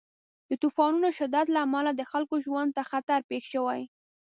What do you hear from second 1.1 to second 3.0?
شدت له امله د خلکو ژوند ته